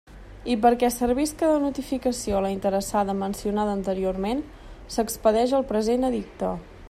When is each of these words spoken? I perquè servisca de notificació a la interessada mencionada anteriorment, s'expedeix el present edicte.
I 0.51 0.53
perquè 0.61 0.87
servisca 0.93 1.49
de 1.51 1.59
notificació 1.65 2.39
a 2.39 2.41
la 2.45 2.53
interessada 2.55 3.15
mencionada 3.19 3.77
anteriorment, 3.79 4.43
s'expedeix 4.95 5.55
el 5.61 5.69
present 5.75 6.11
edicte. 6.13 6.55